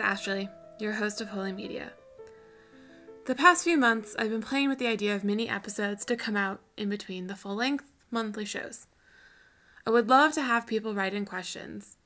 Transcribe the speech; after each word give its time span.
it's 0.00 0.06
Ashley, 0.06 0.48
your 0.78 0.94
host 0.94 1.20
of 1.20 1.28
Holy 1.28 1.52
Media. 1.52 1.92
The 3.26 3.34
past 3.34 3.64
few 3.64 3.76
months, 3.76 4.16
I've 4.18 4.30
been 4.30 4.40
playing 4.40 4.70
with 4.70 4.78
the 4.78 4.86
idea 4.86 5.14
of 5.14 5.24
mini 5.24 5.46
episodes 5.46 6.06
to 6.06 6.16
come 6.16 6.38
out 6.38 6.62
in 6.78 6.88
between 6.88 7.26
the 7.26 7.36
full 7.36 7.54
length 7.54 7.84
monthly 8.10 8.46
shows. 8.46 8.86
I 9.86 9.90
would 9.90 10.08
love 10.08 10.32
to 10.32 10.42
have 10.42 10.66
people 10.66 10.94
write 10.94 11.12
in 11.12 11.26
questions, 11.26 11.98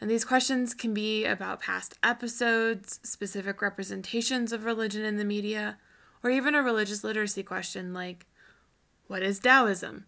and 0.00 0.08
these 0.08 0.24
questions 0.24 0.74
can 0.74 0.94
be 0.94 1.24
about 1.24 1.60
past 1.60 1.98
episodes, 2.04 3.00
specific 3.02 3.60
representations 3.60 4.52
of 4.52 4.64
religion 4.64 5.04
in 5.04 5.16
the 5.16 5.24
media, 5.24 5.76
or 6.22 6.30
even 6.30 6.54
a 6.54 6.62
religious 6.62 7.02
literacy 7.02 7.42
question 7.42 7.92
like, 7.92 8.26
What 9.08 9.24
is 9.24 9.40
Taoism? 9.40 10.04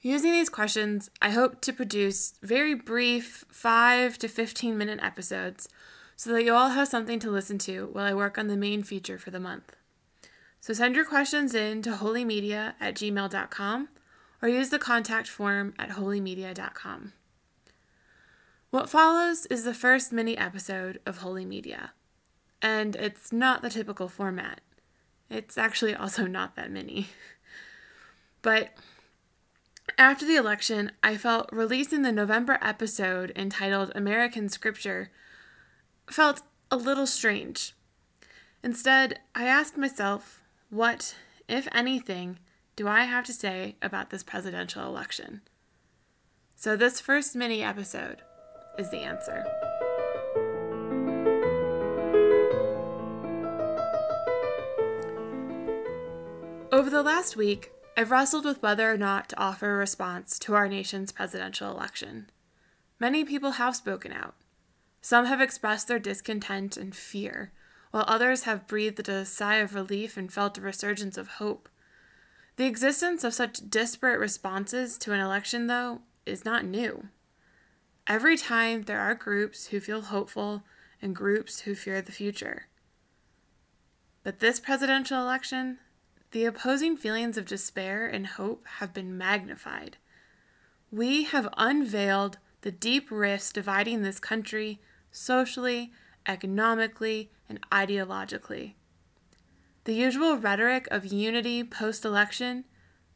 Using 0.00 0.32
these 0.32 0.48
questions, 0.48 1.10
I 1.20 1.28
hope 1.28 1.60
to 1.60 1.74
produce 1.74 2.32
very 2.42 2.72
brief 2.72 3.44
5 3.50 4.16
to 4.16 4.28
15 4.28 4.78
minute 4.78 5.00
episodes 5.02 5.68
so 6.16 6.32
that 6.32 6.44
you 6.44 6.54
all 6.54 6.70
have 6.70 6.88
something 6.88 7.18
to 7.20 7.30
listen 7.30 7.58
to 7.58 7.88
while 7.92 8.06
I 8.06 8.14
work 8.14 8.38
on 8.38 8.48
the 8.48 8.56
main 8.56 8.82
feature 8.82 9.18
for 9.18 9.30
the 9.30 9.40
month. 9.40 9.76
So 10.60 10.72
send 10.72 10.94
your 10.94 11.04
questions 11.04 11.54
in 11.54 11.82
to 11.82 11.90
holymedia 11.92 12.74
at 12.80 12.94
gmail.com 12.94 13.88
or 14.40 14.48
use 14.48 14.70
the 14.70 14.78
contact 14.78 15.28
form 15.28 15.74
at 15.78 15.90
holymedia.com. 15.90 17.12
What 18.70 18.88
follows 18.88 19.44
is 19.46 19.64
the 19.64 19.74
first 19.74 20.12
mini 20.12 20.36
episode 20.38 20.98
of 21.04 21.18
Holy 21.18 21.44
Media, 21.44 21.92
and 22.62 22.96
it's 22.96 23.30
not 23.30 23.60
the 23.60 23.68
typical 23.68 24.08
format. 24.08 24.62
It's 25.28 25.58
actually 25.58 25.94
also 25.94 26.26
not 26.26 26.56
that 26.56 26.70
many. 26.70 27.08
but 28.40 28.70
after 29.98 30.24
the 30.24 30.36
election, 30.36 30.92
I 31.02 31.16
felt 31.16 31.50
releasing 31.52 32.02
the 32.02 32.12
November 32.12 32.58
episode 32.62 33.30
entitled 33.36 33.92
American 33.94 34.48
Scripture 34.48 35.10
felt 36.12 36.42
a 36.70 36.76
little 36.76 37.06
strange. 37.06 37.74
Instead, 38.62 39.18
I 39.34 39.46
asked 39.46 39.76
myself, 39.76 40.42
what, 40.70 41.16
if 41.48 41.66
anything, 41.72 42.38
do 42.76 42.86
I 42.86 43.04
have 43.04 43.24
to 43.26 43.32
say 43.32 43.76
about 43.82 44.10
this 44.10 44.22
presidential 44.22 44.86
election? 44.86 45.42
So, 46.54 46.76
this 46.76 47.00
first 47.00 47.34
mini 47.34 47.62
episode 47.62 48.22
is 48.78 48.90
the 48.90 48.98
answer. 48.98 49.44
Over 56.70 56.88
the 56.88 57.02
last 57.02 57.36
week, 57.36 57.72
I've 57.96 58.10
wrestled 58.10 58.44
with 58.46 58.62
whether 58.62 58.90
or 58.90 58.96
not 58.96 59.28
to 59.30 59.38
offer 59.38 59.74
a 59.74 59.76
response 59.76 60.38
to 60.40 60.54
our 60.54 60.68
nation's 60.68 61.12
presidential 61.12 61.70
election. 61.70 62.30
Many 62.98 63.24
people 63.24 63.52
have 63.52 63.76
spoken 63.76 64.12
out. 64.12 64.34
Some 65.02 65.26
have 65.26 65.40
expressed 65.40 65.88
their 65.88 65.98
discontent 65.98 66.76
and 66.76 66.94
fear, 66.94 67.52
while 67.90 68.04
others 68.06 68.44
have 68.44 68.68
breathed 68.68 69.08
a 69.08 69.24
sigh 69.24 69.56
of 69.56 69.74
relief 69.74 70.16
and 70.16 70.32
felt 70.32 70.56
a 70.56 70.62
resurgence 70.62 71.18
of 71.18 71.28
hope. 71.28 71.68
The 72.56 72.66
existence 72.66 73.24
of 73.24 73.34
such 73.34 73.68
disparate 73.68 74.20
responses 74.20 74.96
to 74.98 75.12
an 75.12 75.20
election, 75.20 75.66
though, 75.66 76.02
is 76.24 76.44
not 76.44 76.64
new. 76.64 77.08
Every 78.06 78.36
time 78.36 78.82
there 78.82 79.00
are 79.00 79.14
groups 79.14 79.66
who 79.66 79.80
feel 79.80 80.02
hopeful 80.02 80.62
and 81.02 81.16
groups 81.16 81.60
who 81.60 81.74
fear 81.74 82.00
the 82.00 82.12
future. 82.12 82.68
But 84.22 84.38
this 84.38 84.60
presidential 84.60 85.20
election 85.20 85.78
the 86.32 86.44
opposing 86.46 86.96
feelings 86.96 87.36
of 87.36 87.44
despair 87.44 88.06
and 88.06 88.26
hope 88.26 88.66
have 88.78 88.94
been 88.94 89.18
magnified. 89.18 89.98
We 90.90 91.24
have 91.24 91.52
unveiled 91.58 92.38
the 92.62 92.72
deep 92.72 93.10
rifts 93.10 93.52
dividing 93.52 94.00
this 94.00 94.18
country 94.18 94.80
socially, 95.12 95.92
economically, 96.26 97.30
and 97.48 97.60
ideologically. 97.70 98.74
The 99.84 99.94
usual 99.94 100.36
rhetoric 100.36 100.88
of 100.90 101.06
unity 101.06 101.62
post 101.62 102.04
election 102.04 102.64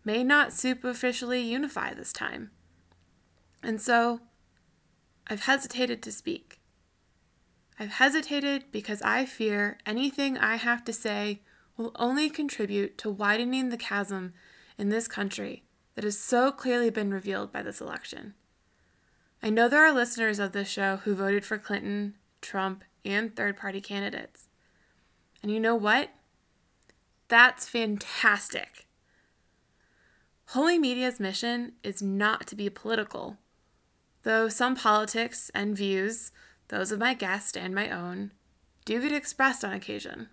may 0.05 0.23
not 0.23 0.53
superficially 0.53 1.41
unify 1.41 1.95
this 1.95 2.13
time. 2.13 2.51
And 3.63 3.81
so, 3.81 4.21
I've 5.27 5.45
hesitated 5.45 6.03
to 6.03 6.13
speak. 6.13 6.61
I've 7.79 7.93
hesitated 7.93 8.67
because 8.71 9.03
I 9.03 9.27
fear 9.27 9.79
anything 9.85 10.39
I 10.39 10.57
have 10.57 10.85
to 10.85 10.93
say 10.93 11.43
will 11.77 11.93
only 11.97 12.31
contribute 12.31 12.97
to 12.99 13.11
widening 13.11 13.69
the 13.69 13.77
chasm 13.77 14.33
in 14.79 14.89
this 14.89 15.09
country 15.09 15.65
that 15.95 16.05
has 16.05 16.19
so 16.19 16.53
clearly 16.53 16.91
been 16.91 17.13
revealed 17.13 17.53
by 17.53 17.63
this 17.63 17.81
election. 17.81 18.35
I 19.47 19.51
know 19.51 19.69
there 19.69 19.87
are 19.87 19.93
listeners 19.93 20.41
of 20.41 20.51
this 20.51 20.67
show 20.67 20.97
who 20.97 21.15
voted 21.15 21.45
for 21.45 21.57
Clinton, 21.57 22.15
Trump, 22.41 22.83
and 23.05 23.37
third 23.37 23.57
party 23.57 23.81
candidates. 23.81 24.49
And 25.41 25.53
you 25.53 25.61
know 25.61 25.77
what? 25.77 26.11
That's 27.29 27.69
fantastic. 27.69 28.89
Holy 30.47 30.81
Media's 30.81 31.21
mission 31.21 31.75
is 31.85 32.03
not 32.03 32.49
to 32.49 32.57
be 32.57 32.69
political, 32.69 33.37
though 34.25 34.49
some 34.49 34.75
politics 34.75 35.49
and 35.55 35.77
views, 35.77 36.33
those 36.67 36.91
of 36.91 36.99
my 36.99 37.15
guest 37.15 37.57
and 37.57 37.73
my 37.73 37.89
own, 37.89 38.33
do 38.85 39.01
get 39.01 39.13
expressed 39.13 39.65
on 39.65 39.73
occasion. 39.73 40.29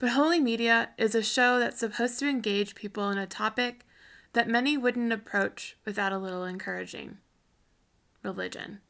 But 0.00 0.08
Holy 0.08 0.40
Media 0.40 0.88
is 0.98 1.14
a 1.14 1.22
show 1.22 1.60
that's 1.60 1.78
supposed 1.78 2.18
to 2.18 2.28
engage 2.28 2.74
people 2.74 3.10
in 3.10 3.18
a 3.18 3.28
topic 3.28 3.86
that 4.32 4.48
many 4.48 4.76
wouldn't 4.76 5.12
approach 5.12 5.76
without 5.84 6.10
a 6.10 6.18
little 6.18 6.42
encouraging 6.42 7.18
religion. 8.24 8.80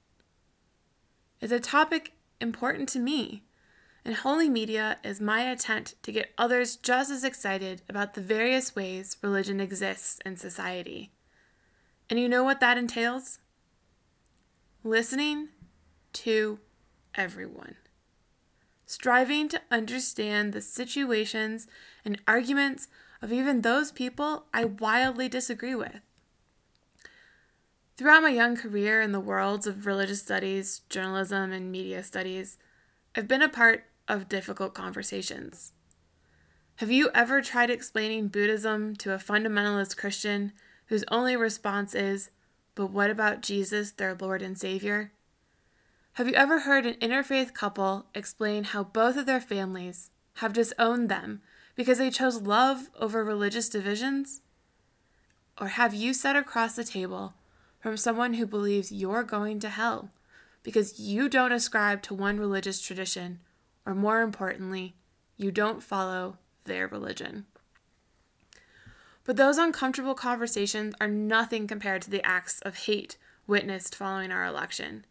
It's 1.40 1.52
a 1.52 1.60
topic 1.60 2.12
important 2.40 2.88
to 2.90 2.98
me, 2.98 3.42
and 4.04 4.14
Holy 4.14 4.48
Media 4.48 4.98
is 5.02 5.20
my 5.20 5.42
attempt 5.42 6.02
to 6.02 6.12
get 6.12 6.32
others 6.38 6.76
just 6.76 7.10
as 7.10 7.24
excited 7.24 7.82
about 7.88 8.14
the 8.14 8.20
various 8.20 8.74
ways 8.74 9.16
religion 9.20 9.60
exists 9.60 10.20
in 10.24 10.36
society. 10.36 11.12
And 12.08 12.18
you 12.18 12.28
know 12.28 12.44
what 12.44 12.60
that 12.60 12.78
entails? 12.78 13.40
Listening 14.82 15.48
to 16.12 16.60
everyone 17.14 17.76
striving 18.86 19.48
to 19.48 19.60
understand 19.70 20.52
the 20.52 20.60
situations 20.60 21.66
and 22.04 22.20
arguments 22.26 22.88
of 23.22 23.32
even 23.32 23.60
those 23.60 23.90
people 23.90 24.46
I 24.52 24.64
wildly 24.64 25.28
disagree 25.28 25.74
with. 25.74 26.00
Throughout 27.96 28.22
my 28.22 28.30
young 28.30 28.56
career 28.56 29.00
in 29.00 29.12
the 29.12 29.20
worlds 29.20 29.68
of 29.68 29.86
religious 29.86 30.20
studies, 30.20 30.80
journalism, 30.90 31.52
and 31.52 31.70
media 31.70 32.02
studies, 32.02 32.58
I've 33.14 33.28
been 33.28 33.40
a 33.40 33.48
part 33.48 33.84
of 34.08 34.28
difficult 34.28 34.74
conversations. 34.74 35.72
Have 36.76 36.90
you 36.90 37.08
ever 37.14 37.40
tried 37.40 37.70
explaining 37.70 38.28
Buddhism 38.28 38.96
to 38.96 39.12
a 39.12 39.18
fundamentalist 39.18 39.96
Christian 39.96 40.52
whose 40.86 41.04
only 41.06 41.36
response 41.36 41.94
is, 41.94 42.30
But 42.74 42.86
what 42.86 43.10
about 43.10 43.42
Jesus, 43.42 43.92
their 43.92 44.16
Lord 44.20 44.42
and 44.42 44.58
Savior? 44.58 45.12
Have 46.14 46.26
you 46.26 46.34
ever 46.34 46.60
heard 46.60 46.86
an 46.86 46.94
interfaith 46.94 47.54
couple 47.54 48.06
explain 48.12 48.64
how 48.64 48.82
both 48.82 49.16
of 49.16 49.26
their 49.26 49.40
families 49.40 50.10
have 50.38 50.52
disowned 50.52 51.08
them 51.08 51.42
because 51.76 51.98
they 51.98 52.10
chose 52.10 52.42
love 52.42 52.90
over 52.98 53.22
religious 53.24 53.68
divisions? 53.68 54.42
Or 55.60 55.68
have 55.68 55.94
you 55.94 56.12
sat 56.12 56.34
across 56.34 56.74
the 56.74 56.82
table 56.82 57.34
from 57.84 57.98
someone 57.98 58.32
who 58.32 58.46
believes 58.46 58.90
you're 58.90 59.22
going 59.22 59.60
to 59.60 59.68
hell 59.68 60.08
because 60.62 60.98
you 60.98 61.28
don't 61.28 61.52
ascribe 61.52 62.00
to 62.00 62.14
one 62.14 62.38
religious 62.38 62.80
tradition, 62.80 63.40
or 63.84 63.94
more 63.94 64.22
importantly, 64.22 64.94
you 65.36 65.50
don't 65.50 65.82
follow 65.82 66.38
their 66.64 66.88
religion? 66.88 67.44
But 69.24 69.36
those 69.36 69.58
uncomfortable 69.58 70.14
conversations 70.14 70.94
are 70.98 71.08
nothing 71.08 71.66
compared 71.66 72.00
to 72.00 72.10
the 72.10 72.24
acts 72.24 72.58
of 72.62 72.86
hate 72.86 73.18
witnessed 73.46 73.94
following 73.94 74.32
our 74.32 74.46
election. 74.46 75.04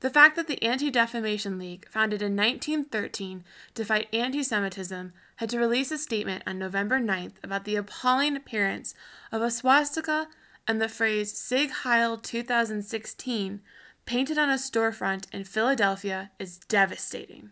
The 0.00 0.10
fact 0.10 0.36
that 0.36 0.48
the 0.48 0.62
Anti 0.62 0.90
Defamation 0.90 1.58
League, 1.58 1.88
founded 1.88 2.20
in 2.20 2.36
1913 2.36 3.42
to 3.72 3.84
fight 3.86 4.08
anti 4.12 4.42
Semitism, 4.42 5.14
had 5.36 5.48
to 5.48 5.58
release 5.58 5.90
a 5.90 5.96
statement 5.96 6.42
on 6.46 6.58
November 6.58 7.00
9th 7.00 7.42
about 7.42 7.64
the 7.64 7.76
appalling 7.76 8.36
appearance 8.36 8.94
of 9.32 9.40
a 9.40 9.50
swastika 9.50 10.28
and 10.66 10.80
the 10.80 10.88
phrase 10.88 11.36
Sieg 11.36 11.70
Heil 11.70 12.18
2016 12.18 13.60
painted 14.04 14.38
on 14.38 14.50
a 14.50 14.54
storefront 14.54 15.26
in 15.32 15.44
Philadelphia 15.44 16.30
is 16.38 16.58
devastating. 16.58 17.50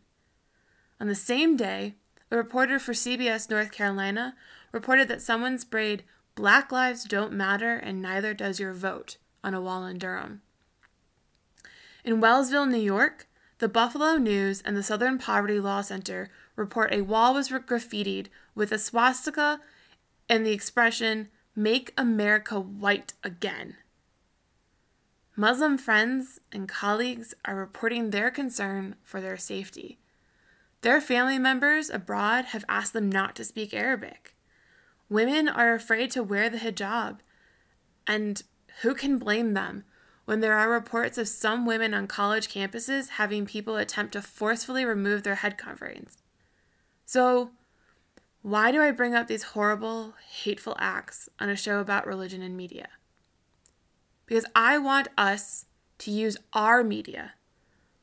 On 1.00 1.08
the 1.08 1.14
same 1.14 1.56
day, 1.56 1.94
a 2.30 2.36
reporter 2.36 2.78
for 2.78 2.92
CBS 2.92 3.50
North 3.50 3.72
Carolina 3.72 4.34
reported 4.72 5.08
that 5.08 5.22
someone 5.22 5.58
sprayed 5.58 6.04
Black 6.34 6.72
Lives 6.72 7.04
Don't 7.04 7.32
Matter 7.32 7.74
and 7.74 8.02
Neither 8.02 8.34
Does 8.34 8.58
Your 8.58 8.72
Vote 8.72 9.18
on 9.42 9.54
a 9.54 9.60
wall 9.60 9.84
in 9.86 9.98
Durham. 9.98 10.42
In 12.04 12.20
Wellsville, 12.20 12.66
New 12.66 12.78
York, 12.78 13.28
the 13.58 13.68
Buffalo 13.68 14.16
News 14.16 14.60
and 14.62 14.76
the 14.76 14.82
Southern 14.82 15.18
Poverty 15.18 15.60
Law 15.60 15.80
Center 15.80 16.30
report 16.56 16.92
a 16.92 17.02
wall 17.02 17.34
was 17.34 17.48
graffitied 17.48 18.26
with 18.54 18.72
a 18.72 18.78
swastika 18.78 19.60
and 20.28 20.44
the 20.44 20.52
expression, 20.52 21.28
Make 21.56 21.94
America 21.96 22.58
White 22.58 23.12
Again. 23.22 23.76
Muslim 25.36 25.78
friends 25.78 26.40
and 26.50 26.68
colleagues 26.68 27.32
are 27.44 27.54
reporting 27.54 28.10
their 28.10 28.32
concern 28.32 28.96
for 29.04 29.20
their 29.20 29.36
safety. 29.36 30.00
Their 30.80 31.00
family 31.00 31.38
members 31.38 31.90
abroad 31.90 32.46
have 32.46 32.64
asked 32.68 32.92
them 32.92 33.08
not 33.08 33.36
to 33.36 33.44
speak 33.44 33.72
Arabic. 33.72 34.34
Women 35.08 35.48
are 35.48 35.72
afraid 35.74 36.10
to 36.10 36.24
wear 36.24 36.50
the 36.50 36.58
hijab, 36.58 37.18
and 38.04 38.42
who 38.82 38.92
can 38.92 39.18
blame 39.18 39.54
them 39.54 39.84
when 40.24 40.40
there 40.40 40.58
are 40.58 40.68
reports 40.68 41.18
of 41.18 41.28
some 41.28 41.66
women 41.66 41.94
on 41.94 42.08
college 42.08 42.48
campuses 42.48 43.10
having 43.10 43.46
people 43.46 43.76
attempt 43.76 44.14
to 44.14 44.22
forcefully 44.22 44.84
remove 44.84 45.22
their 45.22 45.36
head 45.36 45.56
coverings? 45.56 46.18
So, 47.06 47.52
why 48.44 48.70
do 48.70 48.82
I 48.82 48.90
bring 48.90 49.14
up 49.14 49.26
these 49.26 49.42
horrible, 49.42 50.12
hateful 50.30 50.76
acts 50.78 51.30
on 51.40 51.48
a 51.48 51.56
show 51.56 51.80
about 51.80 52.06
religion 52.06 52.42
and 52.42 52.54
media? 52.54 52.88
Because 54.26 54.44
I 54.54 54.76
want 54.76 55.08
us 55.16 55.64
to 56.00 56.10
use 56.10 56.36
our 56.52 56.84
media, 56.84 57.32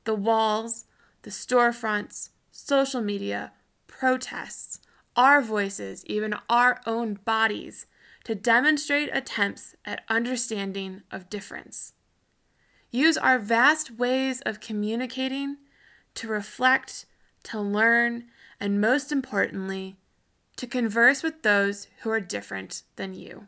the 0.04 0.16
walls, 0.16 0.86
the 1.22 1.30
storefronts, 1.30 2.30
social 2.52 3.02
media, 3.02 3.52
protests, 3.86 4.80
our 5.16 5.44
voices, 5.44 6.04
even 6.08 6.34
our 6.50 6.82
own 6.88 7.20
bodies, 7.24 7.86
to 8.24 8.34
demonstrate 8.34 9.12
attempts 9.14 9.76
at 9.86 10.04
understanding 10.10 11.04
of 11.12 11.30
difference. 11.30 11.94
Use 12.90 13.16
our 13.16 13.38
vast 13.38 13.92
ways 13.92 14.42
of 14.42 14.60
communicating 14.60 15.58
to 16.16 16.28
reflect, 16.28 17.06
to 17.44 17.62
learn, 17.62 18.24
and 18.60 18.82
most 18.82 19.12
importantly, 19.12 19.98
to 20.58 20.68
converse 20.68 21.24
with 21.24 21.44
those 21.44 21.88
who 22.02 22.10
are 22.10 22.20
different 22.20 22.84
than 22.96 23.14
you. 23.14 23.48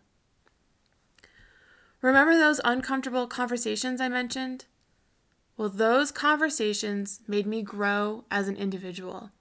Remember 2.02 2.36
those 2.38 2.60
uncomfortable 2.66 3.28
conversations 3.28 4.02
I 4.02 4.10
mentioned? 4.10 4.66
Well, 5.56 5.70
those 5.70 6.12
conversations 6.12 7.22
made 7.28 7.46
me 7.46 7.62
grow 7.62 8.26
as 8.32 8.48
an 8.48 8.58
individual. 8.58 9.32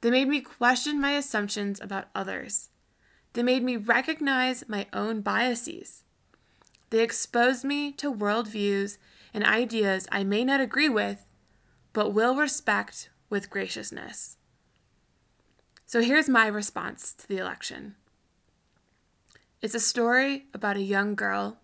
They 0.00 0.10
made 0.10 0.28
me 0.28 0.40
question 0.40 1.00
my 1.00 1.12
assumptions 1.12 1.80
about 1.80 2.08
others. 2.14 2.70
They 3.34 3.42
made 3.42 3.62
me 3.62 3.76
recognize 3.76 4.68
my 4.68 4.86
own 4.92 5.20
biases. 5.20 6.02
They 6.90 7.02
exposed 7.02 7.64
me 7.64 7.92
to 7.92 8.12
worldviews 8.12 8.98
and 9.32 9.44
ideas 9.44 10.06
I 10.10 10.24
may 10.24 10.44
not 10.44 10.60
agree 10.60 10.88
with, 10.88 11.26
but 11.92 12.12
will 12.12 12.34
respect 12.34 13.10
with 13.30 13.48
graciousness. 13.48 14.36
So 15.92 16.00
here's 16.00 16.26
my 16.26 16.46
response 16.46 17.12
to 17.12 17.28
the 17.28 17.36
election 17.36 17.96
it's 19.60 19.74
a 19.74 19.78
story 19.78 20.46
about 20.54 20.78
a 20.78 20.80
young 20.80 21.14
girl 21.14 21.58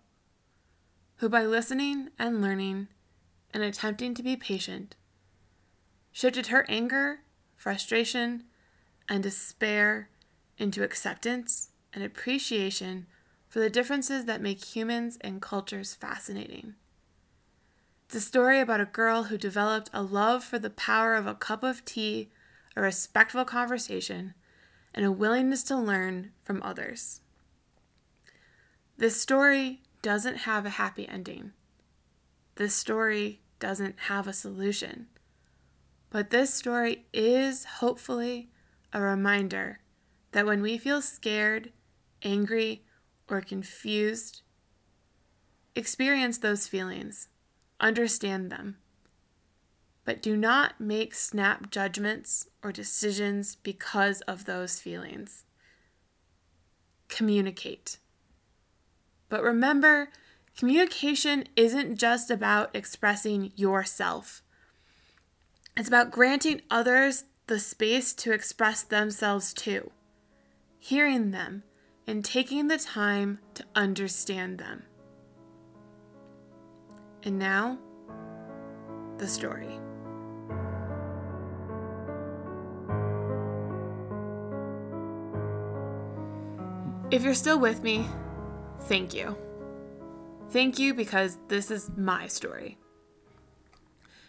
who, 1.15 1.29
by 1.29 1.43
listening 1.43 2.09
and 2.19 2.39
learning 2.39 2.89
and 3.55 3.63
attempting 3.63 4.13
to 4.13 4.21
be 4.21 4.35
patient, 4.35 4.95
shifted 6.11 6.45
her 6.47 6.63
anger, 6.69 7.21
frustration, 7.55 8.43
and 9.09 9.23
despair 9.23 10.09
into 10.59 10.83
acceptance 10.83 11.69
and 11.91 12.03
appreciation 12.03 13.07
for 13.47 13.57
the 13.57 13.67
differences 13.67 14.25
that 14.25 14.43
make 14.43 14.63
humans 14.63 15.17
and 15.21 15.41
cultures 15.41 15.95
fascinating. 15.95 16.75
It's 18.05 18.13
a 18.13 18.21
story 18.21 18.59
about 18.59 18.79
a 18.79 18.85
girl 18.85 19.23
who 19.23 19.39
developed 19.39 19.89
a 19.91 20.03
love 20.03 20.43
for 20.43 20.59
the 20.59 20.69
power 20.69 21.15
of 21.15 21.25
a 21.25 21.33
cup 21.33 21.63
of 21.63 21.83
tea, 21.83 22.29
a 22.79 22.81
respectful 22.81 23.43
conversation, 23.43 24.33
and 24.93 25.05
a 25.05 25.11
willingness 25.11 25.63
to 25.63 25.75
learn 25.75 26.31
from 26.45 26.63
others. 26.63 27.19
This 28.97 29.19
story 29.19 29.81
doesn't 30.01 30.37
have 30.37 30.65
a 30.65 30.71
happy 30.71 31.07
ending. 31.07 31.51
This 32.55 32.73
story 32.73 33.41
doesn't 33.59 33.99
have 34.07 34.27
a 34.27 34.33
solution. 34.33 35.07
But 36.09 36.29
this 36.29 36.53
story 36.53 37.05
is 37.11 37.65
hopefully 37.65 38.49
a 38.93 39.01
reminder 39.01 39.81
that 40.31 40.45
when 40.45 40.61
we 40.61 40.77
feel 40.77 41.01
scared, 41.01 41.73
angry, 42.23 42.85
or 43.27 43.41
confused, 43.41 44.41
experience 45.75 46.37
those 46.37 46.65
feelings, 46.65 47.27
understand 47.81 48.49
them, 48.49 48.77
but 50.09 50.23
do 50.23 50.35
not 50.35 50.81
make 50.81 51.13
snap 51.13 51.69
judgments 51.69 52.47
or 52.63 52.71
decisions 52.71 53.57
because 53.57 54.21
of 54.21 54.45
those 54.45 54.79
feelings. 54.79 55.45
Communicate. 57.09 57.99
But 59.29 59.43
remember, 59.43 60.09
communication 60.57 61.43
isn't 61.55 61.99
just 61.99 62.31
about 62.31 62.75
expressing 62.75 63.51
yourself, 63.55 64.41
it's 65.77 65.87
about 65.87 66.09
granting 66.09 66.63
others 66.71 67.25
the 67.45 67.59
space 67.59 68.11
to 68.15 68.31
express 68.31 68.81
themselves 68.81 69.53
too, 69.53 69.91
hearing 70.79 71.29
them, 71.29 71.61
and 72.07 72.25
taking 72.25 72.67
the 72.67 72.79
time 72.79 73.37
to 73.53 73.63
understand 73.75 74.57
them. 74.57 74.85
And 77.21 77.37
now, 77.37 77.77
the 79.19 79.27
story. 79.27 79.79
If 87.11 87.23
you're 87.23 87.33
still 87.33 87.57
with 87.57 87.81
me, 87.81 88.05
thank 88.81 89.15
you. 89.15 89.35
Thank 90.51 90.77
you 90.77 90.93
because 90.93 91.39
this 91.47 91.71
is 91.71 91.89
my 91.97 92.27
story. 92.27 92.77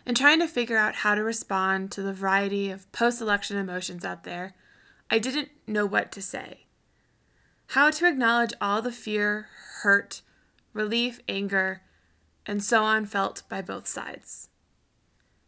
In 0.06 0.14
trying 0.14 0.40
to 0.40 0.48
figure 0.48 0.78
out 0.78 0.94
how 0.94 1.14
to 1.14 1.22
respond 1.22 1.92
to 1.92 2.02
the 2.02 2.14
variety 2.14 2.70
of 2.70 2.90
post 2.90 3.20
election 3.20 3.58
emotions 3.58 4.02
out 4.02 4.24
there, 4.24 4.54
I 5.10 5.18
didn't 5.18 5.50
know 5.66 5.84
what 5.84 6.10
to 6.12 6.22
say. 6.22 6.68
How 7.68 7.90
to 7.90 8.08
acknowledge 8.08 8.54
all 8.62 8.80
the 8.80 8.92
fear, 8.92 9.48
hurt, 9.82 10.22
relief, 10.72 11.20
anger, 11.28 11.82
and 12.46 12.64
so 12.64 12.82
on 12.82 13.04
felt 13.04 13.42
by 13.50 13.60
both 13.60 13.86
sides. 13.88 14.48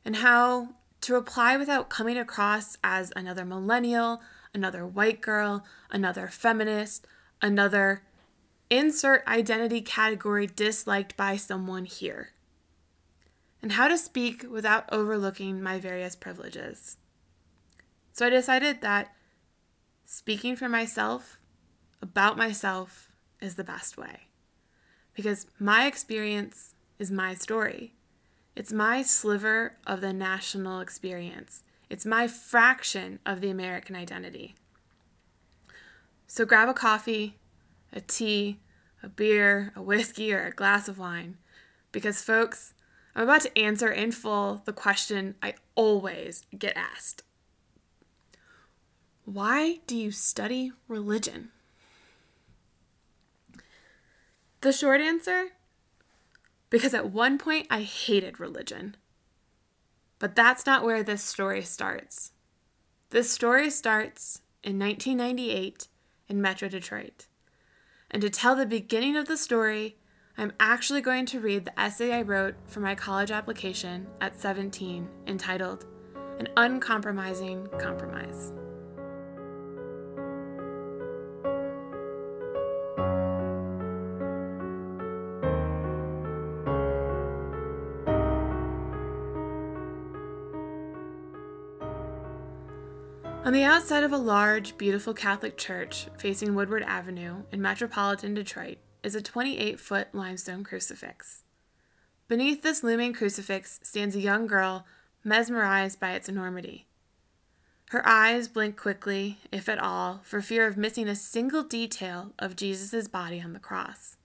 And 0.05 0.17
how 0.17 0.75
to 1.01 1.15
reply 1.15 1.57
without 1.57 1.89
coming 1.89 2.19
across 2.19 2.77
as 2.85 3.11
another 3.17 3.47
millennial, 3.47 4.21
another 4.53 4.87
white 4.87 5.23
girl, 5.23 5.65
another 5.91 6.29
feminist, 6.29 7.07
another 7.43 8.03
insert 8.71 9.27
identity 9.27 9.83
category 9.83 10.47
disliked 10.47 11.17
by 11.17 11.37
someone 11.37 11.85
here, 11.85 12.31
and 13.61 13.73
how 13.73 13.89
to 13.89 13.99
speak 13.99 14.47
without 14.51 14.85
overlooking 14.91 15.63
my 15.63 15.79
various 15.79 16.17
privileges. 16.17 16.97
So 18.13 18.27
I 18.27 18.31
decided 18.31 18.81
that 18.81 19.13
speaking 20.07 20.57
for 20.57 20.69
myself, 20.69 21.39
about 22.01 22.37
myself, 22.37 23.11
is 23.41 23.57
the 23.57 23.65
best 23.65 23.99
way. 23.99 24.29
Because 25.15 25.47
my 25.59 25.87
experience 25.87 26.75
is 26.99 27.11
my 27.11 27.35
story. 27.35 27.95
It's 28.55 28.73
my 28.73 29.03
sliver 29.03 29.77
of 29.87 30.01
the 30.01 30.13
national 30.13 30.81
experience. 30.81 31.63
It's 31.91 32.07
my 32.07 32.29
fraction 32.29 33.19
of 33.27 33.41
the 33.41 33.51
American 33.51 33.97
identity. 33.97 34.55
So 36.33 36.47
grab 36.47 36.71
a 36.71 36.73
coffee, 36.73 37.37
a 37.93 38.01
tea, 38.01 38.59
a 39.03 39.09
beer, 39.11 39.71
a 39.77 39.83
whiskey, 39.83 40.33
or 40.33 40.47
a 40.47 40.51
glass 40.51 40.89
of 40.89 40.99
wine. 40.99 41.37
Because, 41.93 42.23
folks, 42.23 42.73
I'm 43.15 43.25
about 43.25 43.43
to 43.43 43.59
answer 43.59 43.91
in 43.91 44.13
full 44.13 44.63
the 44.65 44.73
question 44.73 45.35
I 45.43 45.57
always 45.75 46.47
get 46.59 46.75
asked 46.75 47.23
Why 49.27 49.81
do 49.87 49.95
you 49.95 50.11
study 50.11 50.73
religion? 50.89 51.51
The 54.63 54.73
short 54.73 55.03
answer 55.03 55.49
because 56.71 56.95
at 56.95 57.11
one 57.11 57.37
point 57.37 57.67
I 57.69 57.83
hated 57.83 58.41
religion. 58.41 58.97
But 60.19 60.35
that's 60.35 60.65
not 60.65 60.83
where 60.83 61.03
this 61.03 61.23
story 61.23 61.61
starts. 61.61 62.33
This 63.11 63.31
story 63.31 63.69
starts 63.69 64.41
in 64.63 64.79
1998 64.79 65.89
in 66.29 66.41
Metro 66.41 66.69
Detroit. 66.69 67.27
And 68.11 68.23
to 68.23 68.31
tell 68.31 68.55
the 68.55 68.67
beginning 68.67 69.17
of 69.17 69.27
the 69.27 69.37
story, 69.37 69.97
I'm 70.37 70.53
actually 70.61 71.01
going 71.01 71.27
to 71.27 71.41
read 71.41 71.65
the 71.65 71.81
essay 71.81 72.13
I 72.13 72.23
wrote 72.23 72.55
for 72.67 72.81
my 72.81 72.95
college 72.95 73.31
application 73.31 74.07
at 74.21 74.39
17 74.39 75.09
entitled 75.27 75.87
An 76.39 76.49
Uncompromising 76.57 77.69
Compromise. 77.79 78.53
On 93.45 93.53
the 93.53 93.65
outside 93.65 94.05
of 94.05 94.13
a 94.13 94.19
large, 94.19 94.79
beautiful 94.79 95.13
Catholic 95.13 95.59
church 95.59 96.07
facing 96.17 96.55
Woodward 96.55 96.85
Avenue 96.85 97.43
in 97.51 97.61
metropolitan 97.61 98.35
Detroit 98.35 98.79
is 99.03 99.17
a 99.17 99.21
28 99.21 99.81
foot 99.81 100.07
limestone 100.13 100.63
crucifix. 100.63 101.43
Beneath 102.29 102.63
this 102.63 102.85
looming 102.85 103.13
crucifix 103.13 103.81
stands 103.83 104.15
a 104.15 104.21
young 104.21 104.47
girl 104.47 104.87
mesmerized 105.25 105.99
by 105.99 106.13
its 106.13 106.29
enormity. 106.29 106.87
Her 107.91 108.07
eyes 108.07 108.47
blink 108.47 108.77
quickly, 108.77 109.39
if 109.51 109.69
at 109.69 109.81
all, 109.81 110.21
for 110.23 110.41
fear 110.41 110.69
of 110.69 110.77
missing 110.77 111.09
a 111.09 111.17
single 111.17 111.65
detail 111.65 112.35
of 112.39 112.55
Jesus' 112.55 113.09
body 113.09 113.41
on 113.41 113.55
the 113.55 113.59
cross. 113.59 114.19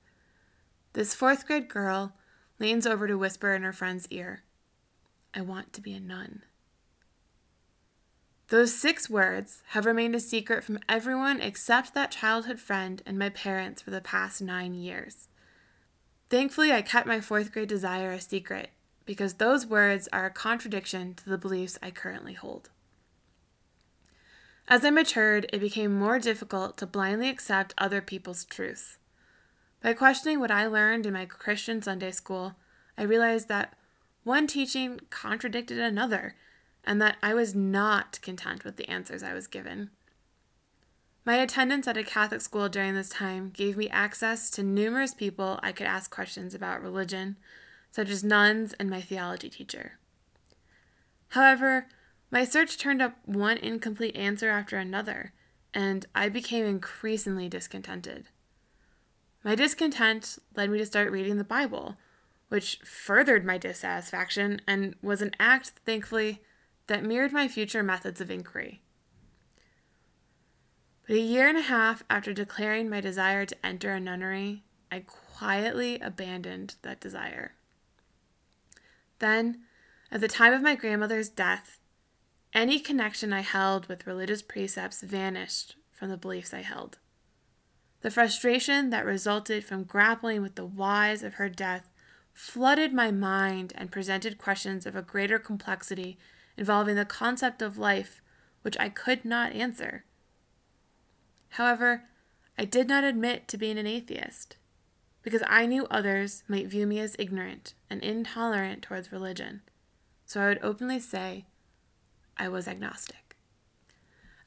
This 0.94 1.16
fourth 1.16 1.48
grade 1.48 1.70
girl 1.70 2.14
leans 2.60 2.86
over 2.86 3.08
to 3.08 3.18
whisper 3.18 3.56
in 3.56 3.64
her 3.64 3.74
friend's 3.74 4.08
ear, 4.12 4.44
I 5.34 5.42
want 5.42 5.74
to 5.74 5.82
be 5.82 5.94
a 5.94 6.00
nun. 6.00 6.44
Those 8.50 8.74
six 8.74 9.10
words 9.10 9.62
have 9.70 9.86
remained 9.86 10.16
a 10.16 10.22
secret 10.22 10.64
from 10.64 10.80
everyone 10.88 11.42
except 11.42 11.94
that 11.94 12.12
childhood 12.12 12.60
friend 12.60 13.02
and 13.06 13.20
my 13.20 13.30
parents 13.30 13.82
for 13.82 13.92
the 13.92 14.00
past 14.00 14.42
nine 14.42 14.74
years. 14.74 15.28
Thankfully, 16.30 16.72
I 16.72 16.82
kept 16.82 17.08
my 17.08 17.20
fourth 17.20 17.52
grade 17.52 17.68
desire 17.68 18.12
a 18.12 18.22
secret 18.22 18.70
because 19.06 19.36
those 19.36 19.66
words 19.66 20.08
are 20.14 20.26
a 20.26 20.30
contradiction 20.30 21.14
to 21.16 21.30
the 21.30 21.38
beliefs 21.38 21.78
I 21.82 21.92
currently 21.92 22.34
hold. 22.34 22.70
As 24.70 24.84
I 24.84 24.92
matured, 24.92 25.50
it 25.52 25.60
became 25.60 25.98
more 25.98 26.20
difficult 26.20 26.78
to 26.78 26.86
blindly 26.86 27.30
accept 27.30 27.74
other 27.78 28.02
people's 28.02 28.46
truths. 28.46 28.98
By 29.82 29.94
questioning 29.94 30.40
what 30.40 30.52
I 30.52 30.68
learned 30.68 31.06
in 31.06 31.14
my 31.14 31.26
Christian 31.26 31.82
Sunday 31.82 32.12
school, 32.12 32.56
I 32.98 33.04
realized 33.04 33.48
that 33.48 33.78
one 34.24 34.48
teaching 34.48 35.00
contradicted 35.10 35.80
another, 35.80 36.36
and 36.88 37.02
that 37.02 37.18
I 37.22 37.34
was 37.34 37.54
not 37.54 38.20
content 38.22 38.64
with 38.64 38.78
the 38.78 38.90
answers 38.90 39.22
I 39.22 39.34
was 39.34 39.46
given. 39.46 39.90
My 41.26 41.36
attendance 41.36 41.86
at 41.86 41.98
a 41.98 42.04
Catholic 42.04 42.40
school 42.40 42.70
during 42.70 42.96
this 42.96 43.10
time 43.10 43.50
gave 43.50 43.76
me 43.76 43.90
access 43.90 44.50
to 44.52 44.64
numerous 44.64 45.14
people 45.14 45.60
I 45.62 45.74
could 45.74 45.86
ask 45.86 46.10
questions 46.10 46.56
about 46.56 46.82
religion, 46.82 47.36
such 47.92 48.10
as 48.10 48.24
nuns 48.24 48.74
and 48.80 48.90
my 48.90 49.02
theology 49.02 49.50
teacher. 49.50 50.00
However, 51.30 51.88
my 52.32 52.46
search 52.46 52.78
turned 52.78 53.02
up 53.02 53.18
one 53.26 53.58
incomplete 53.58 54.16
answer 54.16 54.50
after 54.50 54.78
another, 54.78 55.34
and 55.74 56.06
I 56.16 56.30
became 56.30 56.66
increasingly 56.66 57.50
discontented. 57.50 58.30
My 59.44 59.56
discontent 59.56 60.40
led 60.56 60.70
me 60.70 60.78
to 60.78 60.86
start 60.86 61.12
reading 61.12 61.38
the 61.38 61.44
Bible, 61.44 61.98
which 62.48 62.80
furthered 62.86 63.44
my 63.44 63.58
dissatisfaction 63.58 64.62
and 64.66 64.96
was 65.02 65.22
an 65.22 65.32
act, 65.38 65.74
thankfully, 65.86 66.42
that 66.88 67.04
mirrored 67.04 67.32
my 67.32 67.48
future 67.48 67.84
methods 67.84 68.20
of 68.20 68.32
inquiry. 68.32 68.82
But 71.08 71.18
a 71.18 71.22
year 71.22 71.48
and 71.48 71.58
a 71.58 71.62
half 71.62 72.04
after 72.10 72.34
declaring 72.34 72.90
my 72.90 73.00
desire 73.00 73.46
to 73.46 73.66
enter 73.66 73.94
a 73.94 74.00
nunnery, 74.00 74.64
I 74.92 75.06
quietly 75.06 76.00
abandoned 76.00 76.76
that 76.82 77.00
desire. 77.00 77.54
Then, 79.20 79.64
at 80.12 80.22
the 80.22 80.28
time 80.28 80.54
of 80.54 80.62
my 80.62 80.76
grandmother's 80.76 81.30
death, 81.30 81.80
any 82.54 82.80
connection 82.80 83.34
I 83.34 83.42
held 83.42 83.88
with 83.88 84.08
religious 84.08 84.42
precepts 84.42 85.02
vanished 85.02 85.76
from 85.92 86.10
the 86.10 86.18
beliefs 86.18 86.54
I 86.54 86.62
held. 86.62 86.98
The 88.02 88.12
frustration 88.12 88.90
that 88.92 89.06
resulted 89.06 89.66
from 89.66 89.84
grappling 89.84 90.42
with 90.42 90.56
the 90.56 90.66
whys 90.66 91.24
of 91.24 91.36
her 91.36 91.50
death 91.50 91.90
flooded 92.34 92.94
my 92.94 93.12
mind 93.12 93.74
and 93.76 93.92
presented 93.92 94.38
questions 94.38 94.86
of 94.86 94.96
a 94.96 95.02
greater 95.02 95.40
complexity 95.40 96.18
involving 96.58 96.96
the 96.96 97.06
concept 97.06 97.62
of 97.62 97.78
life, 97.78 98.22
which 98.62 98.78
I 98.80 98.90
could 98.90 99.24
not 99.24 99.54
answer. 99.54 100.06
However, 101.52 102.04
I 102.58 102.66
did 102.66 102.88
not 102.88 103.04
admit 103.04 103.48
to 103.48 103.58
being 103.58 103.78
an 103.78 103.88
atheist 103.88 104.58
because 105.22 105.44
I 105.48 105.66
knew 105.66 105.86
others 105.88 106.44
might 106.48 106.68
view 106.68 106.88
me 106.88 107.00
as 107.00 107.16
ignorant 107.20 107.74
and 107.90 108.02
intolerant 108.02 108.82
towards 108.82 109.12
religion, 109.12 109.62
so 110.26 110.42
I 110.42 110.48
would 110.48 110.64
openly 110.64 111.00
say 111.00 111.46
I 112.38 112.48
was 112.48 112.68
agnostic. 112.68 113.36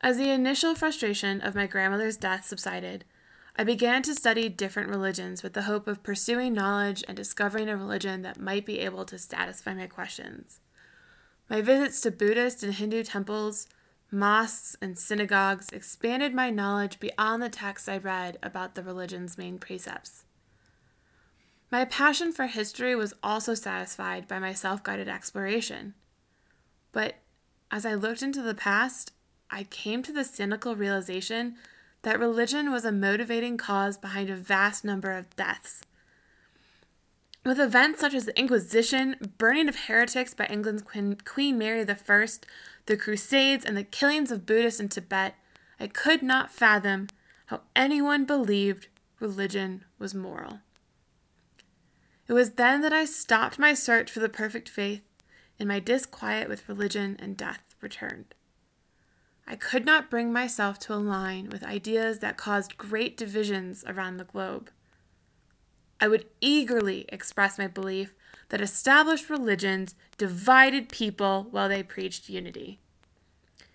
As 0.00 0.17
the 0.17 0.31
initial 0.31 0.75
frustration 0.75 1.40
of 1.43 1.55
my 1.55 1.67
grandmother's 1.67 2.17
death 2.17 2.47
subsided, 2.47 3.05
I 3.57 3.64
began 3.64 4.02
to 4.05 4.14
study 4.14 4.49
different 4.49 4.88
religions 4.88 5.43
with 5.43 5.52
the 5.52 5.62
hope 5.62 5.87
of 5.87 6.02
pursuing 6.02 6.55
knowledge 6.55 7.05
and 7.07 7.17
discovering 7.17 7.69
a 7.69 7.76
religion 7.76 8.23
that 8.23 8.40
might 8.40 8.64
be 8.64 8.79
able 8.79 9.05
to 9.05 9.19
satisfy 9.19 9.75
my 9.75 9.87
questions. 9.87 10.61
My 11.50 11.61
visits 11.61 12.00
to 12.02 12.12
Buddhist 12.12 12.62
and 12.62 12.73
Hindu 12.73 13.02
temples 13.02 13.66
mosques, 14.12 14.76
and 14.80 14.97
synagogues 14.97 15.69
expanded 15.71 16.33
my 16.33 16.49
knowledge 16.50 17.00
beyond 17.00 17.42
the 17.42 17.49
texts 17.49 17.88
I 17.88 17.99
read 17.99 18.38
about 18.42 18.75
the 18.75 18.83
religion's 18.83 19.37
main 19.37 19.59
precepts. 19.59 20.25
My 21.71 21.85
passion 21.85 22.33
for 22.33 22.47
history 22.47 22.95
was 22.95 23.14
also 23.23 23.54
satisfied 23.54 24.26
by 24.28 24.38
my 24.38 24.52
self 24.52 24.83
guided 24.83 25.09
exploration. 25.09 25.95
But 26.92 27.16
as 27.71 27.85
I 27.85 27.95
looked 27.95 28.23
into 28.23 28.42
the 28.42 28.54
past, 28.54 29.12
I 29.50 29.64
came 29.64 30.02
to 30.04 30.12
the 30.12 30.25
cynical 30.25 30.76
realization 30.76 31.57
that 32.02 32.19
religion 32.19 32.71
was 32.71 32.85
a 32.85 32.92
motivating 32.92 33.57
cause 33.57 33.97
behind 33.97 34.30
a 34.30 34.37
vast 34.37 34.85
number 34.85 35.12
of 35.12 35.35
deaths. 35.35 35.83
With 37.44 37.59
events 37.59 38.00
such 38.00 38.12
as 38.12 38.26
the 38.26 38.38
Inquisition, 38.38 39.16
burning 39.38 39.68
of 39.68 39.87
heretics 39.87 40.35
by 40.35 40.44
England's 40.47 40.82
Queen 40.82 41.59
Mary 41.59 41.80
I, 41.80 42.26
the 42.87 42.97
Crusades, 42.99 43.64
and 43.64 43.76
the 43.76 43.85
killings 43.85 44.30
of 44.30 44.44
Buddhists 44.44 44.78
in 44.78 44.90
Tibet, 44.90 45.35
I 45.78 45.87
could 45.87 46.23
not 46.23 46.52
fathom 46.52 47.09
how 47.47 47.62
anyone 47.75 48.26
believed 48.26 48.88
religion 49.20 49.85
was 49.99 50.14
moral. 50.14 50.61
It 52.28 52.35
was 52.35 52.52
then 52.52 52.82
that 52.82 52.92
I 52.92 53.06
stopped 53.06 53.59
my 53.59 53.73
search 53.73 54.11
for 54.11 54.20
the 54.20 54.28
perfect 54.28 54.68
faith, 54.68 55.02
and 55.59 55.66
my 55.66 55.80
disquiet 55.80 56.49
with 56.49 56.68
religion 56.68 57.16
and 57.18 57.37
death 57.37 57.75
returned. 57.80 58.35
I 59.47 59.56
could 59.56 59.87
not 59.87 60.11
bring 60.11 60.32
myself 60.32 60.78
to 60.80 60.94
align 60.94 61.49
with 61.49 61.64
ideas 61.64 62.18
that 62.18 62.37
caused 62.37 62.78
great 62.78 63.16
divisions 63.16 63.82
around 63.87 64.18
the 64.18 64.25
globe. 64.25 64.70
I 66.00 66.09
would 66.09 66.26
eagerly 66.40 67.04
express 67.11 67.59
my 67.59 67.66
belief 67.66 68.14
that 68.49 68.61
established 68.61 69.28
religions 69.28 69.95
divided 70.16 70.88
people 70.88 71.47
while 71.50 71.69
they 71.69 71.83
preached 71.83 72.28
unity. 72.28 72.80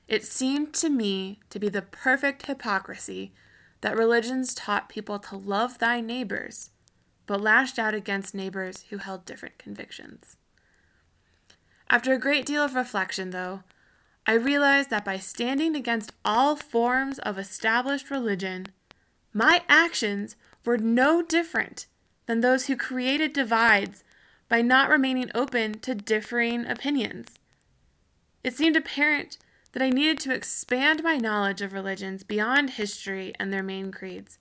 It 0.07 0.25
seemed 0.25 0.73
to 0.75 0.89
me 0.89 1.39
to 1.49 1.59
be 1.59 1.69
the 1.69 1.81
perfect 1.81 2.45
hypocrisy 2.45 3.33
that 3.81 3.97
religions 3.97 4.53
taught 4.53 4.89
people 4.89 5.19
to 5.19 5.35
love 5.35 5.77
thy 5.77 6.01
neighbors, 6.01 6.71
but 7.25 7.41
lashed 7.41 7.77
out 7.77 7.93
against 7.93 8.35
neighbors 8.35 8.85
who 8.89 8.97
held 8.97 9.25
different 9.25 9.57
convictions. 9.57 10.37
After 11.89 12.13
a 12.13 12.19
great 12.19 12.45
deal 12.45 12.63
of 12.63 12.73
reflection, 12.75 13.29
though, 13.29 13.63
I 14.25 14.33
realized 14.33 14.89
that 14.89 15.05
by 15.05 15.19
standing 15.19 15.75
against 15.75 16.11
all 16.23 16.55
forms 16.55 17.19
of 17.19 17.37
established 17.37 18.09
religion, 18.09 18.67
my 19.33 19.63
actions 19.69 20.35
were 20.65 20.79
no 20.79 21.21
different 21.21 21.85
than 22.25 22.41
those 22.41 22.65
who 22.65 22.75
created 22.75 23.33
divides 23.33 24.03
by 24.49 24.61
not 24.61 24.89
remaining 24.89 25.31
open 25.33 25.79
to 25.79 25.95
differing 25.95 26.65
opinions. 26.65 27.39
It 28.43 28.55
seemed 28.55 28.75
apparent 28.75 29.37
that 29.71 29.83
I 29.83 29.89
needed 29.89 30.19
to 30.21 30.33
expand 30.33 31.03
my 31.03 31.17
knowledge 31.17 31.61
of 31.61 31.73
religions 31.73 32.23
beyond 32.23 32.71
history 32.71 33.33
and 33.39 33.51
their 33.51 33.63
main 33.63 33.91
creeds 33.91 34.37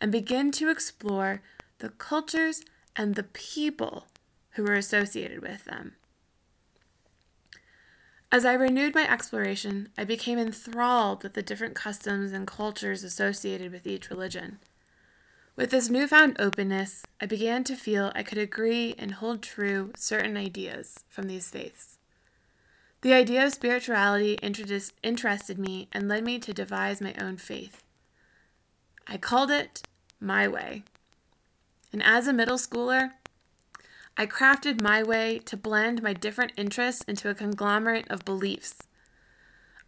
and 0.00 0.12
begin 0.12 0.50
to 0.52 0.70
explore 0.70 1.42
the 1.78 1.88
cultures 1.88 2.62
and 2.94 3.14
the 3.14 3.22
people 3.22 4.06
who 4.50 4.62
were 4.62 4.74
associated 4.74 5.42
with 5.42 5.64
them. 5.64 5.94
As 8.32 8.44
I 8.44 8.54
renewed 8.54 8.94
my 8.94 9.10
exploration, 9.10 9.88
I 9.96 10.04
became 10.04 10.38
enthralled 10.38 11.22
with 11.22 11.34
the 11.34 11.42
different 11.42 11.74
customs 11.74 12.32
and 12.32 12.46
cultures 12.46 13.04
associated 13.04 13.72
with 13.72 13.86
each 13.86 14.10
religion. 14.10 14.58
With 15.56 15.70
this 15.70 15.88
newfound 15.88 16.36
openness, 16.38 17.02
I 17.18 17.24
began 17.24 17.64
to 17.64 17.76
feel 17.76 18.12
I 18.14 18.22
could 18.22 18.36
agree 18.36 18.94
and 18.98 19.12
hold 19.12 19.42
true 19.42 19.90
certain 19.96 20.36
ideas 20.36 21.02
from 21.08 21.28
these 21.28 21.48
faiths. 21.48 21.96
The 23.00 23.14
idea 23.14 23.46
of 23.46 23.54
spirituality 23.54 24.34
interested 25.02 25.58
me 25.58 25.88
and 25.94 26.08
led 26.08 26.24
me 26.24 26.38
to 26.40 26.52
devise 26.52 27.00
my 27.00 27.14
own 27.18 27.38
faith. 27.38 27.82
I 29.06 29.16
called 29.16 29.50
it 29.50 29.80
My 30.20 30.46
Way. 30.46 30.82
And 31.90 32.02
as 32.02 32.26
a 32.26 32.34
middle 32.34 32.58
schooler, 32.58 33.12
I 34.14 34.26
crafted 34.26 34.82
my 34.82 35.02
way 35.02 35.38
to 35.46 35.56
blend 35.56 36.02
my 36.02 36.12
different 36.12 36.52
interests 36.58 37.02
into 37.04 37.30
a 37.30 37.34
conglomerate 37.34 38.10
of 38.10 38.26
beliefs. 38.26 38.76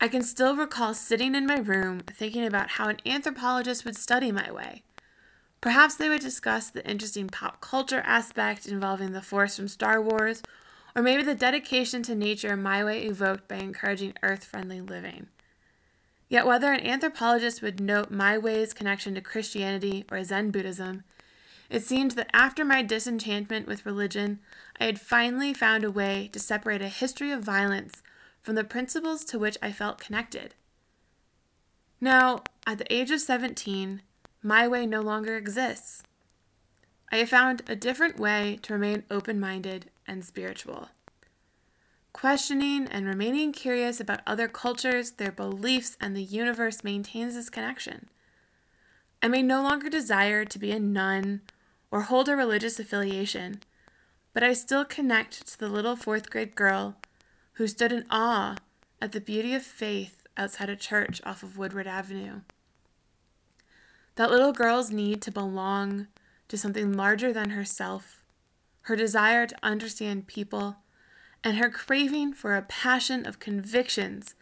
I 0.01 0.09
can 0.09 0.23
still 0.23 0.57
recall 0.57 0.95
sitting 0.95 1.35
in 1.35 1.47
my 1.47 1.59
room 1.59 2.01
thinking 2.01 2.47
about 2.47 2.71
how 2.71 2.89
an 2.89 3.01
anthropologist 3.05 3.85
would 3.85 3.97
study 3.97 4.33
my 4.33 4.51
way 4.51 4.83
Perhaps 5.61 5.97
they 5.97 6.09
would 6.09 6.21
discuss 6.21 6.71
the 6.71 6.89
interesting 6.89 7.29
pop 7.29 7.61
culture 7.61 8.03
aspect 8.05 8.67
involving 8.67 9.13
the 9.13 9.23
Force 9.23 9.57
from 9.57 9.69
Star 9.69 10.01
Wars, 10.01 10.43
or 10.95 11.03
maybe 11.03 11.23
the 11.23 11.35
dedication 11.35 12.03
to 12.05 12.15
nature 12.15 12.57
my 12.57 12.85
way 12.85 13.03
evoked 13.03 13.49
by 13.49 13.57
encouraging 13.57 14.15
earth 14.23 14.45
friendly 14.45 14.81
living. 14.81 15.29
Yet, 16.29 16.47
whether 16.47 16.73
an 16.73 16.87
anthropologist 16.87 17.63
would 17.63 17.81
note 17.81 18.11
my 18.11 18.37
way's 18.37 18.75
connection 18.75 19.15
to 19.15 19.21
Christianity 19.21 20.05
or 20.11 20.23
Zen 20.23 20.51
Buddhism, 20.51 21.05
it 21.71 21.83
seemed 21.83 22.13
that 22.13 22.31
after 22.33 22.65
my 22.65 22.83
disenchantment 22.83 23.67
with 23.67 23.87
religion, 23.87 24.39
I 24.81 24.85
had 24.85 25.01
finally 25.01 25.53
found 25.53 25.85
a 25.85 25.91
way 25.91 26.31
to 26.33 26.39
separate 26.39 26.83
a 26.83 26.89
history 26.89 27.31
of 27.31 27.43
violence 27.43 28.03
from 28.41 28.55
the 28.55 28.65
principles 28.65 29.25
to 29.27 29.39
which 29.39 29.59
I 29.61 29.73
felt 29.73 30.01
connected. 30.01 30.55
Now, 32.01 32.43
at 32.67 32.79
the 32.79 32.93
age 32.93 33.11
of 33.11 33.21
17, 33.21 34.03
my 34.49 34.67
way 34.67 34.87
no 34.87 35.03
longer 35.03 35.37
exists. 35.37 36.03
I 37.13 37.19
have 37.19 37.29
found 37.29 37.63
a 37.69 37.77
different 37.77 38.19
way 38.19 38.59
to 38.63 38.73
remain 38.73 39.05
open 39.11 39.39
minded 39.39 39.91
and 40.07 40.25
spiritual. 40.25 40.89
Questioning 42.15 42.89
and 42.89 43.07
remaining 43.07 43.53
curious 43.53 44.01
about 44.01 44.23
other 44.27 44.49
cultures, 44.49 45.13
their 45.13 45.31
beliefs, 45.31 45.99
and 46.01 46.17
the 46.17 46.23
universe 46.23 46.83
maintains 46.83 47.35
this 47.35 47.51
connection. 47.51 48.09
I 49.23 49.29
may 49.29 49.43
no 49.43 49.63
longer 49.63 49.91
desire 49.91 50.47
to 50.47 50.59
be 50.59 50.73
a 50.73 50.81
nun 50.81 51.43
or 51.91 52.03
hold 52.03 52.29
a 52.29 52.35
religious 52.35 52.81
affiliation, 52.81 53.61
but 54.33 54.43
I 54.43 54.55
still 54.55 54.85
connect 54.85 55.47
to 55.47 55.59
the 55.59 55.69
little 55.69 55.95
fourth 55.95 56.31
grade 56.31 56.55
girl 56.55 56.97
who 57.55 57.67
stood 57.67 57.93
in 57.93 58.07
awe 58.11 58.57
at 59.01 59.13
the 59.13 59.21
beauty 59.21 59.55
of 59.55 59.63
faith 59.63 60.27
outside 60.39 60.71
a 60.71 60.77
church 60.77 61.21
off 61.25 61.43
of 61.43 61.59
Woodward 61.59 61.87
Avenue. 61.87 62.41
That 64.19 64.33
little 64.33 64.53
girl's 64.53 64.91
need 64.91 65.23
to 65.23 65.31
belong 65.31 66.09
to 66.49 66.59
something 66.59 66.93
larger 66.93 67.33
than 67.33 67.51
herself, 67.51 68.25
her 68.81 68.97
desire 68.97 69.47
to 69.47 69.57
understand 69.63 70.27
people, 70.27 70.79
and 71.45 71.57
her 71.57 71.71
craving 71.71 72.33
for 72.33 72.57
a 72.57 72.63
passion 72.63 73.25
of 73.25 73.39
convictions 73.39 74.35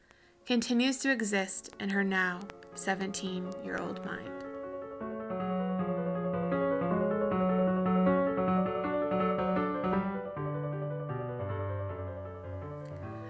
continues 0.46 0.96
to 1.00 1.10
exist 1.10 1.74
in 1.78 1.90
her 1.90 2.02
now 2.02 2.40
17 2.74 3.52
year 3.66 3.76
old 3.78 4.02
mind. 4.02 4.30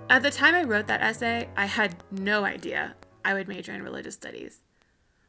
At 0.08 0.22
the 0.22 0.30
time 0.30 0.54
I 0.54 0.62
wrote 0.62 0.86
that 0.86 1.02
essay, 1.02 1.48
I 1.56 1.66
had 1.66 2.04
no 2.12 2.44
idea 2.44 2.94
I 3.24 3.34
would 3.34 3.48
major 3.48 3.72
in 3.72 3.82
religious 3.82 4.14
studies. 4.14 4.62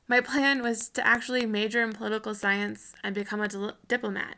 My 0.07 0.21
plan 0.21 0.63
was 0.63 0.87
to 0.89 1.05
actually 1.05 1.45
major 1.45 1.83
in 1.83 1.91
political 1.91 2.33
science 2.33 2.93
and 3.03 3.13
become 3.13 3.41
a 3.41 3.47
di- 3.47 3.71
diplomat. 3.87 4.37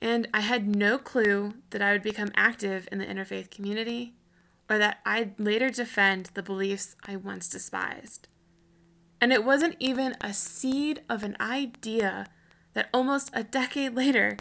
And 0.00 0.28
I 0.34 0.40
had 0.40 0.74
no 0.74 0.98
clue 0.98 1.54
that 1.70 1.80
I 1.80 1.92
would 1.92 2.02
become 2.02 2.32
active 2.34 2.88
in 2.90 2.98
the 2.98 3.06
interfaith 3.06 3.50
community 3.50 4.14
or 4.68 4.78
that 4.78 4.98
I'd 5.06 5.38
later 5.38 5.70
defend 5.70 6.30
the 6.34 6.42
beliefs 6.42 6.96
I 7.06 7.16
once 7.16 7.48
despised. 7.48 8.28
And 9.20 9.32
it 9.32 9.44
wasn't 9.44 9.76
even 9.78 10.16
a 10.20 10.34
seed 10.34 11.02
of 11.08 11.22
an 11.22 11.36
idea 11.40 12.26
that 12.74 12.88
almost 12.92 13.30
a 13.32 13.44
decade 13.44 13.94
later, 13.94 14.36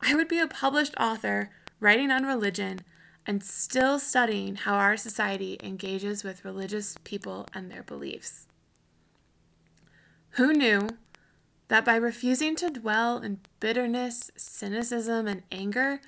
I 0.00 0.14
would 0.14 0.28
be 0.28 0.38
a 0.38 0.46
published 0.46 0.94
author 1.00 1.50
writing 1.80 2.10
on 2.10 2.24
religion 2.24 2.80
and 3.26 3.42
still 3.42 3.98
studying 3.98 4.56
how 4.56 4.74
our 4.74 4.96
society 4.96 5.56
engages 5.62 6.22
with 6.22 6.44
religious 6.44 6.96
people 7.04 7.48
and 7.54 7.70
their 7.70 7.82
beliefs. 7.82 8.46
Who 10.36 10.54
knew 10.54 10.88
that 11.68 11.84
by 11.84 11.96
refusing 11.96 12.56
to 12.56 12.70
dwell 12.70 13.18
in 13.18 13.40
bitterness, 13.60 14.30
cynicism, 14.34 15.26
and 15.26 15.42
anger, 15.52 16.00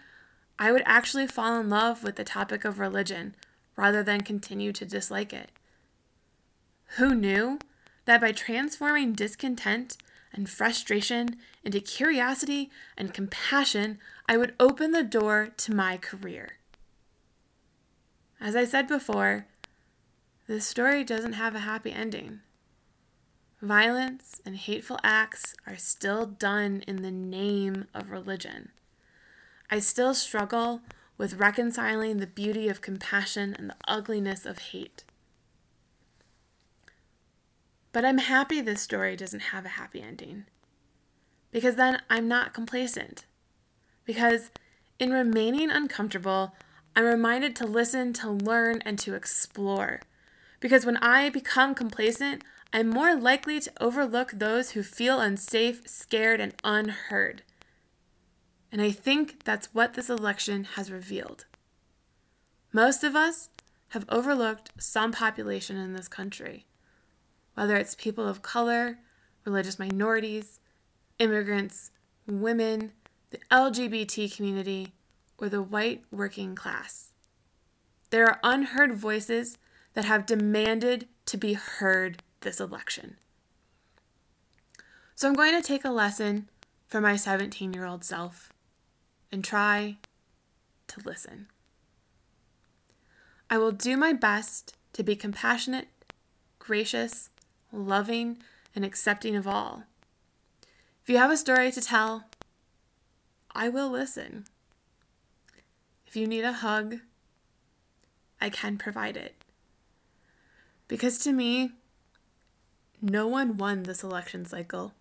I 0.58 0.72
would 0.72 0.82
actually 0.86 1.26
fall 1.26 1.60
in 1.60 1.68
love 1.68 2.02
with 2.02 2.16
the 2.16 2.24
topic 2.24 2.64
of 2.64 2.78
religion 2.78 3.34
rather 3.76 4.02
than 4.02 4.22
continue 4.22 4.72
to 4.72 4.86
dislike 4.86 5.34
it? 5.34 5.50
Who 6.96 7.14
knew 7.14 7.58
that 8.06 8.20
by 8.20 8.32
transforming 8.32 9.12
discontent 9.12 9.98
and 10.32 10.48
frustration 10.48 11.36
into 11.62 11.80
curiosity 11.80 12.70
and 12.96 13.12
compassion, 13.12 13.98
I 14.26 14.38
would 14.38 14.54
open 14.58 14.92
the 14.92 15.04
door 15.04 15.50
to 15.58 15.74
my 15.74 15.98
career? 15.98 16.58
As 18.40 18.56
I 18.56 18.64
said 18.64 18.86
before, 18.86 19.46
this 20.46 20.66
story 20.66 21.04
doesn't 21.04 21.34
have 21.34 21.54
a 21.54 21.60
happy 21.60 21.92
ending. 21.92 22.40
Violence 23.64 24.42
and 24.44 24.56
hateful 24.56 24.98
acts 25.02 25.54
are 25.66 25.78
still 25.78 26.26
done 26.26 26.84
in 26.86 27.00
the 27.00 27.10
name 27.10 27.86
of 27.94 28.10
religion. 28.10 28.68
I 29.70 29.78
still 29.78 30.12
struggle 30.12 30.82
with 31.16 31.38
reconciling 31.38 32.18
the 32.18 32.26
beauty 32.26 32.68
of 32.68 32.82
compassion 32.82 33.56
and 33.58 33.70
the 33.70 33.76
ugliness 33.88 34.44
of 34.44 34.58
hate. 34.58 35.04
But 37.90 38.04
I'm 38.04 38.18
happy 38.18 38.60
this 38.60 38.82
story 38.82 39.16
doesn't 39.16 39.40
have 39.40 39.64
a 39.64 39.80
happy 39.80 40.02
ending. 40.02 40.44
Because 41.50 41.76
then 41.76 42.02
I'm 42.10 42.28
not 42.28 42.52
complacent. 42.52 43.24
Because 44.04 44.50
in 44.98 45.10
remaining 45.10 45.70
uncomfortable, 45.70 46.54
I'm 46.94 47.04
reminded 47.04 47.56
to 47.56 47.66
listen, 47.66 48.12
to 48.14 48.30
learn, 48.30 48.82
and 48.84 48.98
to 48.98 49.14
explore. 49.14 50.02
Because 50.60 50.84
when 50.84 50.98
I 50.98 51.30
become 51.30 51.74
complacent, 51.74 52.44
I'm 52.74 52.90
more 52.90 53.14
likely 53.14 53.60
to 53.60 53.72
overlook 53.80 54.32
those 54.32 54.72
who 54.72 54.82
feel 54.82 55.20
unsafe, 55.20 55.88
scared, 55.88 56.40
and 56.40 56.54
unheard. 56.64 57.42
And 58.72 58.82
I 58.82 58.90
think 58.90 59.44
that's 59.44 59.72
what 59.72 59.94
this 59.94 60.10
election 60.10 60.64
has 60.74 60.90
revealed. 60.90 61.44
Most 62.72 63.04
of 63.04 63.14
us 63.14 63.50
have 63.90 64.04
overlooked 64.08 64.72
some 64.76 65.12
population 65.12 65.76
in 65.76 65.92
this 65.92 66.08
country, 66.08 66.66
whether 67.54 67.76
it's 67.76 67.94
people 67.94 68.26
of 68.26 68.42
color, 68.42 68.98
religious 69.44 69.78
minorities, 69.78 70.58
immigrants, 71.20 71.92
women, 72.26 72.90
the 73.30 73.38
LGBT 73.52 74.34
community, 74.34 74.94
or 75.38 75.48
the 75.48 75.62
white 75.62 76.02
working 76.10 76.56
class. 76.56 77.12
There 78.10 78.26
are 78.26 78.40
unheard 78.42 78.94
voices 78.94 79.58
that 79.92 80.06
have 80.06 80.26
demanded 80.26 81.06
to 81.26 81.36
be 81.36 81.52
heard 81.52 82.24
this 82.44 82.60
election. 82.60 83.16
So 85.16 85.28
I'm 85.28 85.34
going 85.34 85.60
to 85.60 85.66
take 85.66 85.84
a 85.84 85.90
lesson 85.90 86.48
from 86.86 87.02
my 87.02 87.16
17 87.16 87.72
year 87.72 87.84
old 87.84 88.04
self 88.04 88.52
and 89.32 89.44
try 89.44 89.96
to 90.88 91.00
listen. 91.04 91.48
I 93.50 93.58
will 93.58 93.72
do 93.72 93.96
my 93.96 94.12
best 94.12 94.76
to 94.92 95.02
be 95.02 95.16
compassionate, 95.16 95.88
gracious, 96.58 97.30
loving, 97.72 98.38
and 98.74 98.84
accepting 98.84 99.36
of 99.36 99.46
all. 99.46 99.84
If 101.02 101.10
you 101.10 101.18
have 101.18 101.30
a 101.30 101.36
story 101.36 101.70
to 101.72 101.80
tell, 101.80 102.24
I 103.54 103.68
will 103.68 103.90
listen. 103.90 104.44
If 106.06 106.16
you 106.16 106.26
need 106.26 106.44
a 106.44 106.52
hug, 106.52 107.00
I 108.40 108.50
can 108.50 108.78
provide 108.78 109.16
it. 109.16 109.34
Because 110.88 111.18
to 111.18 111.32
me, 111.32 111.72
no 113.00 113.26
one 113.26 113.56
won 113.56 113.82
this 113.82 114.02
election 114.02 114.44
cycle. 114.44 114.92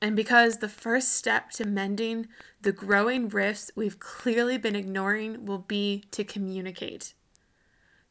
And 0.00 0.14
because 0.14 0.58
the 0.58 0.68
first 0.68 1.12
step 1.14 1.50
to 1.52 1.64
mending 1.64 2.28
the 2.60 2.72
growing 2.72 3.28
rifts 3.28 3.70
we've 3.74 3.98
clearly 3.98 4.58
been 4.58 4.76
ignoring 4.76 5.46
will 5.46 5.58
be 5.58 6.04
to 6.10 6.24
communicate, 6.24 7.14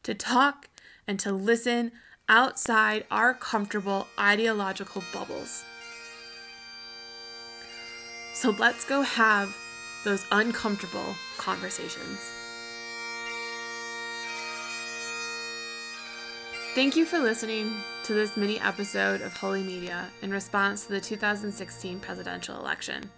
to 0.04 0.14
talk 0.14 0.70
and 1.08 1.20
to 1.20 1.32
listen 1.32 1.92
outside 2.28 3.06
our 3.12 3.34
comfortable 3.34 4.08
ideological 4.20 5.04
bubbles. 5.14 5.64
So 8.34 8.50
let's 8.50 8.84
go 8.84 9.02
have 9.02 9.56
those 10.04 10.26
uncomfortable 10.32 11.16
conversations. 11.38 12.20
Thank 16.74 16.96
you 16.96 17.06
for 17.06 17.20
listening 17.20 17.74
to 18.06 18.14
this 18.14 18.38
mini 18.38 18.60
episode 18.60 19.22
of 19.22 19.36
Holy 19.36 19.64
Media 19.64 20.06
in 20.22 20.30
response 20.30 20.86
to 20.86 20.92
the 20.92 21.02
2016 21.02 22.00
presidential 22.00 22.56
election. 22.60 23.10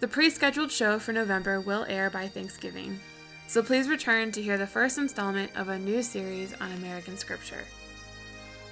The 0.00 0.08
pre 0.08 0.30
scheduled 0.30 0.72
show 0.72 0.98
for 0.98 1.12
November 1.12 1.60
will 1.60 1.86
air 1.88 2.10
by 2.10 2.26
Thanksgiving, 2.26 2.98
so 3.46 3.62
please 3.62 3.88
return 3.88 4.32
to 4.32 4.42
hear 4.42 4.58
the 4.58 4.66
first 4.66 4.98
installment 4.98 5.52
of 5.56 5.68
a 5.68 5.78
new 5.78 6.02
series 6.02 6.52
on 6.60 6.72
American 6.72 7.16
Scripture. 7.16 7.64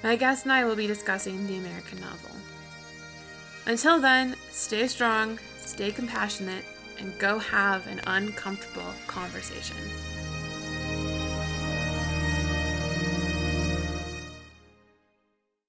My 0.03 0.17
guest 0.17 0.43
and 0.45 0.53
I 0.53 0.65
will 0.65 0.75
be 0.75 0.89
discussing 0.89 1.47
the 1.47 1.59
American 1.59 2.01
novel. 2.01 2.35
Until 3.67 4.01
then, 4.01 4.35
stay 4.51 4.89
strong, 4.89 5.39
stay 5.57 5.93
compassionate, 5.93 6.65
and 6.99 7.17
go 7.21 7.39
have 7.39 7.87
an 7.87 8.01
uncomfortable 8.09 8.93
conversation. 9.07 9.77